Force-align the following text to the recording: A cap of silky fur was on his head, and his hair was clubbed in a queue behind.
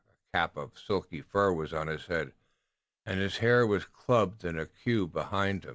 A 0.09 0.35
cap 0.39 0.57
of 0.57 0.79
silky 0.79 1.21
fur 1.21 1.53
was 1.53 1.73
on 1.75 1.85
his 1.85 2.07
head, 2.07 2.33
and 3.05 3.19
his 3.19 3.37
hair 3.37 3.67
was 3.67 3.85
clubbed 3.85 4.43
in 4.43 4.57
a 4.57 4.65
queue 4.65 5.05
behind. 5.05 5.67